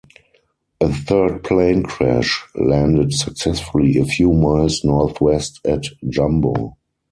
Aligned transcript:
A 0.81 0.91
third 0.91 1.43
plane 1.43 1.83
crash-landed 1.83 3.13
successfully 3.13 3.99
a 3.99 4.05
few 4.05 4.33
miles 4.33 4.83
northwest 4.83 5.59
at 5.63 5.83
Jumbo. 6.09 6.75